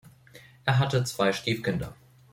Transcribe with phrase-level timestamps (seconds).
[0.65, 1.93] Er hatte zwei Stiefkinder.